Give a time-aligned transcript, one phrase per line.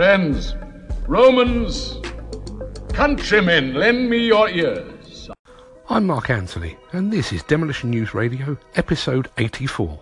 [0.00, 0.54] Friends,
[1.06, 1.98] Romans,
[2.94, 5.28] countrymen, lend me your ears.
[5.90, 10.00] I'm Mark Anthony, and this is Demolition News Radio, episode 84.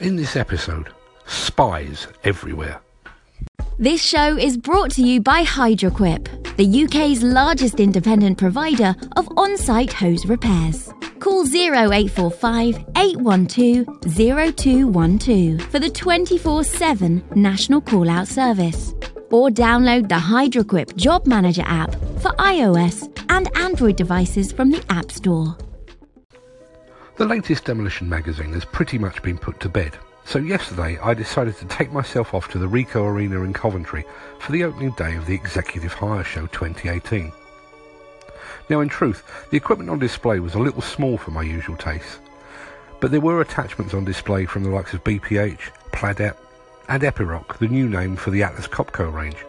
[0.00, 0.88] In this episode,
[1.26, 2.80] spies everywhere.
[3.82, 9.58] This show is brought to you by Hydroquip, the UK's largest independent provider of on
[9.58, 10.92] site hose repairs.
[11.18, 13.86] Call 0845 812
[14.56, 18.94] 0212 for the 24 7 national call out service.
[19.32, 21.90] Or download the Hydroquip Job Manager app
[22.20, 25.56] for iOS and Android devices from the App Store.
[27.16, 31.56] The latest Demolition magazine has pretty much been put to bed, so yesterday I decided
[31.56, 34.04] to take myself off to the Ricoh Arena in Coventry
[34.38, 37.32] for the opening day of the Executive Hire Show 2018.
[38.70, 42.18] Now in truth, the equipment on display was a little small for my usual tastes,
[43.00, 46.36] but there were attachments on display from the likes of BPH, Pladep,
[46.88, 49.44] and Epiroc, the new name for the Atlas Copco range.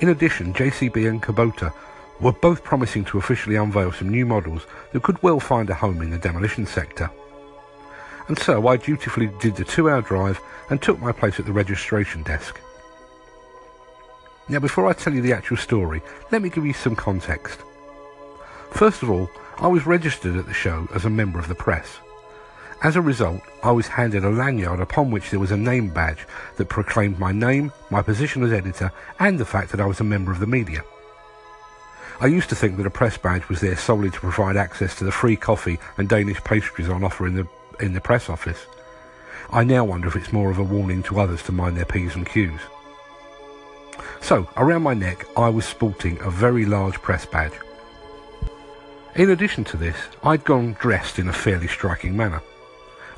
[0.00, 1.72] In addition, JCB and Kubota
[2.20, 6.02] were both promising to officially unveil some new models that could well find a home
[6.02, 7.10] in the demolition sector.
[8.28, 11.52] And so I dutifully did the two hour drive and took my place at the
[11.52, 12.60] registration desk.
[14.48, 17.60] Now before I tell you the actual story, let me give you some context.
[18.70, 21.98] First of all, I was registered at the show as a member of the press.
[22.82, 26.26] As a result, I was handed a lanyard upon which there was a name badge
[26.56, 30.04] that proclaimed my name, my position as editor, and the fact that I was a
[30.04, 30.84] member of the media.
[32.20, 35.04] I used to think that a press badge was there solely to provide access to
[35.04, 37.48] the free coffee and Danish pastries on offer in the
[37.80, 38.66] in the press office.
[39.50, 42.14] I now wonder if it's more of a warning to others to mind their P's
[42.14, 42.60] and Q's.
[44.20, 47.52] So, around my neck, I was sporting a very large press badge.
[49.14, 52.42] In addition to this, I'd gone dressed in a fairly striking manner.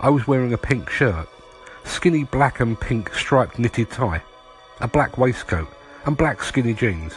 [0.01, 1.29] I was wearing a pink shirt,
[1.85, 4.23] skinny black and pink striped knitted tie,
[4.81, 5.69] a black waistcoat,
[6.05, 7.15] and black skinny jeans.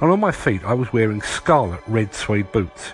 [0.00, 2.92] And on my feet, I was wearing scarlet red suede boots.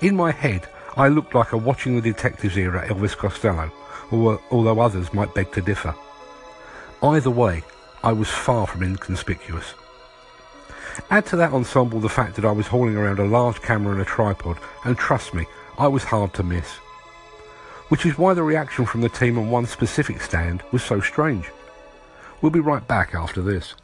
[0.00, 0.68] In my head,
[1.00, 3.72] I looked like a watching the detectives era Elvis Costello,
[4.12, 5.94] although others might beg to differ.
[7.02, 7.62] Either way,
[8.04, 9.72] I was far from inconspicuous.
[11.08, 14.02] Add to that ensemble the fact that I was hauling around a large camera and
[14.02, 15.46] a tripod, and trust me,
[15.78, 16.68] I was hard to miss.
[17.88, 21.50] Which is why the reaction from the team on one specific stand was so strange.
[22.42, 23.74] We'll be right back after this.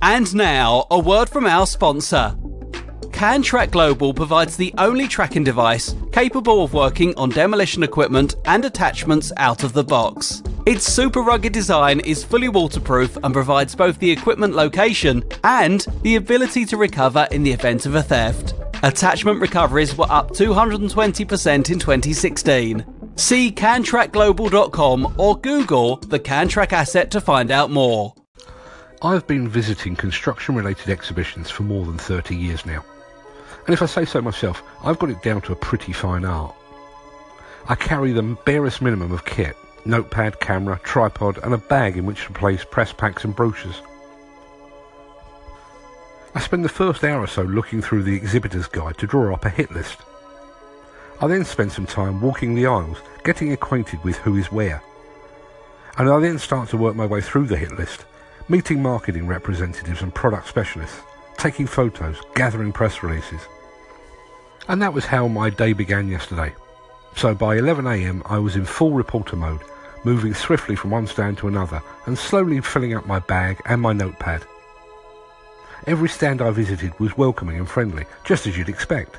[0.00, 2.34] And now, a word from our sponsor.
[3.12, 9.30] CanTrack Global provides the only tracking device capable of working on demolition equipment and attachments
[9.36, 10.42] out of the box.
[10.66, 16.16] Its super rugged design is fully waterproof and provides both the equipment location and the
[16.16, 18.54] ability to recover in the event of a theft.
[18.82, 22.84] Attachment recoveries were up 220% in 2016.
[23.16, 28.14] See cantrackglobal.com or Google the CanTrack asset to find out more.
[29.02, 32.84] I've been visiting construction related exhibitions for more than 30 years now.
[33.66, 36.54] And if I say so myself, I've got it down to a pretty fine art.
[37.68, 42.26] I carry the barest minimum of kit notepad, camera, tripod, and a bag in which
[42.26, 43.82] to place press packs and brochures.
[46.34, 49.44] I spend the first hour or so looking through the exhibitor's guide to draw up
[49.44, 49.98] a hit list.
[51.20, 54.82] I then spend some time walking the aisles, getting acquainted with who is where.
[55.98, 58.06] And I then start to work my way through the hit list,
[58.48, 61.00] meeting marketing representatives and product specialists,
[61.42, 63.40] taking photos, gathering press releases.
[64.68, 66.54] And that was how my day began yesterday.
[67.16, 69.60] So by 11am I was in full reporter mode,
[70.04, 73.92] moving swiftly from one stand to another and slowly filling up my bag and my
[73.92, 74.44] notepad.
[75.88, 79.18] Every stand I visited was welcoming and friendly, just as you'd expect.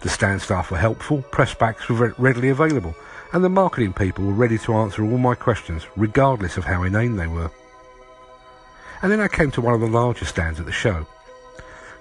[0.00, 2.96] The stand staff were helpful, press packs were readily available,
[3.32, 7.14] and the marketing people were ready to answer all my questions, regardless of how inane
[7.14, 7.52] they were.
[9.02, 11.06] And then I came to one of the larger stands at the show.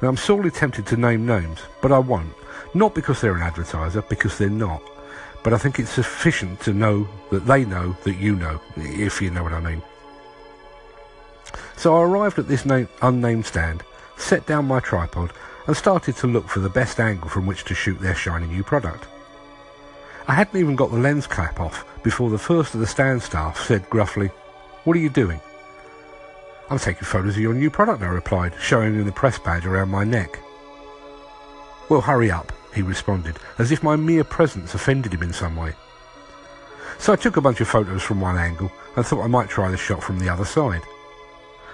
[0.02, 2.34] Now I'm sorely tempted to name names, but I won't.
[2.74, 4.81] Not because they're an advertiser, because they're not.
[5.44, 9.31] But I think it's sufficient to know that they know that you know, if you
[9.31, 9.81] know what I mean.
[11.77, 13.83] So I arrived at this name, unnamed stand,
[14.18, 15.31] set down my tripod,
[15.68, 18.63] and started to look for the best angle from which to shoot their shiny new
[18.63, 19.06] product.
[20.27, 23.60] I hadn't even got the lens cap off before the first of the stand staff
[23.60, 24.30] said gruffly,
[24.83, 25.39] What are you doing?
[26.69, 29.90] I'm taking photos of your new product, I replied, showing him the press badge around
[29.90, 30.40] my neck.
[31.88, 35.74] Well, hurry up, he responded, as if my mere presence offended him in some way.
[37.00, 39.72] So I took a bunch of photos from one angle and thought I might try
[39.72, 40.81] the shot from the other side.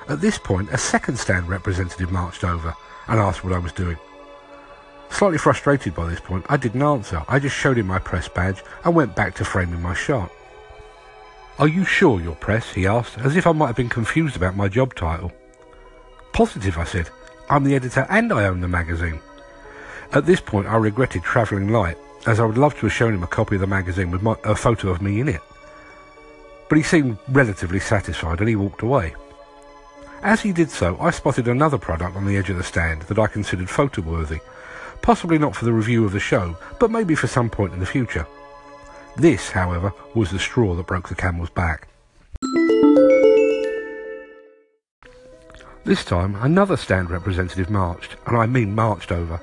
[0.10, 2.76] At this point, a second stand representative marched over
[3.08, 3.98] and asked what I was doing.
[5.10, 7.24] Slightly frustrated by this point, I didn't answer.
[7.28, 10.32] I just showed him my press badge and went back to framing my shot.
[11.60, 12.74] Are you sure you're press?
[12.74, 15.32] he asked, as if I might have been confused about my job title.
[16.32, 17.10] Positive, I said.
[17.48, 19.20] I'm the editor and I own the magazine.
[20.14, 23.22] At this point, I regretted travelling light, as I would love to have shown him
[23.22, 25.42] a copy of the magazine with my, a photo of me in it.
[26.70, 29.14] But he seemed relatively satisfied and he walked away.
[30.24, 33.20] As he did so, I spotted another product on the edge of the stand that
[33.20, 34.40] I considered photo worthy,
[35.04, 37.86] possibly not for the review of the show, but maybe for some point in the
[37.86, 38.26] future.
[39.16, 41.88] This, however, was the straw that broke the camel's back.
[45.86, 49.40] This time, another stand representative marched, and I mean marched over,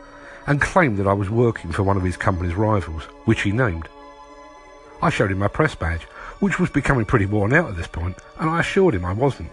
[0.46, 3.88] and claimed that I was working for one of his company's rivals, which he named.
[5.02, 6.02] I showed him my press badge,
[6.40, 9.52] which was becoming pretty worn out at this point, and I assured him I wasn't.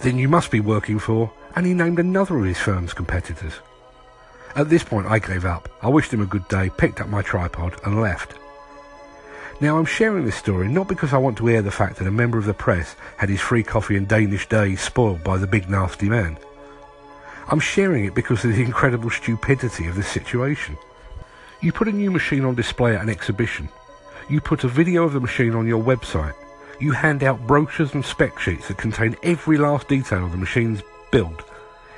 [0.00, 3.54] Then you must be working for, and he named another of his firm's competitors.
[4.56, 5.68] At this point I gave up.
[5.82, 8.34] I wished him a good day, picked up my tripod, and left.
[9.62, 12.10] Now, I'm sharing this story not because I want to air the fact that a
[12.10, 15.68] member of the press had his free coffee and Danish days spoiled by the big
[15.68, 16.38] nasty man.
[17.48, 20.78] I'm sharing it because of the incredible stupidity of this situation.
[21.60, 23.68] You put a new machine on display at an exhibition.
[24.30, 26.34] You put a video of the machine on your website.
[26.80, 30.82] You hand out brochures and spec sheets that contain every last detail of the machine's
[31.10, 31.44] build.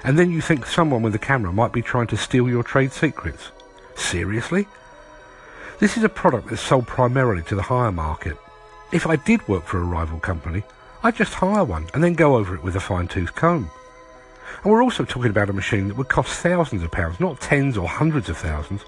[0.02, 2.92] And then you think someone with a camera might be trying to steal your trade
[2.92, 3.52] secrets.
[3.94, 4.66] Seriously?
[5.82, 8.36] This is a product that's sold primarily to the hire market.
[8.92, 10.62] If I did work for a rival company,
[11.02, 13.68] I'd just hire one and then go over it with a fine-tooth comb.
[14.62, 17.76] And we're also talking about a machine that would cost thousands of pounds, not tens
[17.76, 18.82] or hundreds of thousands.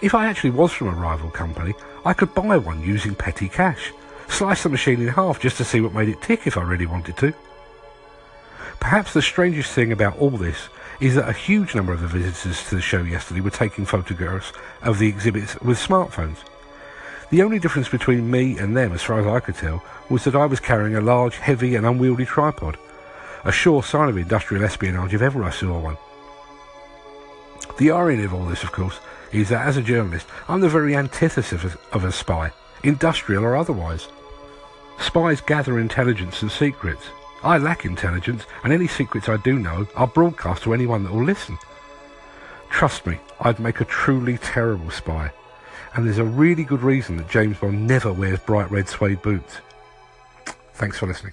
[0.00, 1.74] If I actually was from a rival company,
[2.06, 3.92] I could buy one using petty cash,
[4.26, 6.86] slice the machine in half just to see what made it tick if I really
[6.86, 7.34] wanted to.
[8.80, 10.70] Perhaps the strangest thing about all this
[11.00, 14.52] is that a huge number of the visitors to the show yesterday were taking photographs
[14.82, 16.38] of the exhibits with smartphones.
[17.30, 20.36] The only difference between me and them, as far as I could tell, was that
[20.36, 22.78] I was carrying a large, heavy and unwieldy tripod.
[23.44, 25.96] A sure sign of industrial espionage if ever I saw one.
[27.78, 29.00] The irony of all this, of course,
[29.32, 32.52] is that as a journalist, I'm the very antithesis of a, of a spy,
[32.82, 34.08] industrial or otherwise.
[35.00, 37.06] Spies gather intelligence and secrets,
[37.42, 41.24] I lack intelligence, and any secrets I do know I'll broadcast to anyone that will
[41.24, 41.58] listen.
[42.70, 45.30] Trust me, I'd make a truly terrible spy.
[45.94, 49.58] And there's a really good reason that James Bond never wears bright red suede boots.
[50.74, 51.32] Thanks for listening.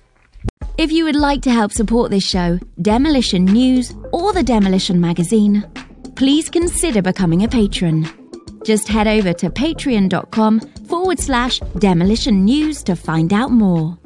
[0.77, 5.65] If you would like to help support this show, Demolition News, or the Demolition Magazine,
[6.15, 8.07] please consider becoming a patron.
[8.63, 13.97] Just head over to patreon.com forward slash demolition news to find out more.